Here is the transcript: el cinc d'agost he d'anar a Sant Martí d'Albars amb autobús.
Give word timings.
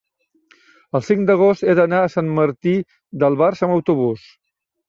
el 0.99 1.03
cinc 1.09 1.27
d'agost 1.27 1.67
he 1.67 1.75
d'anar 1.81 1.99
a 2.05 2.09
Sant 2.13 2.33
Martí 2.39 2.75
d'Albars 3.25 3.63
amb 3.69 3.77
autobús. 3.79 4.29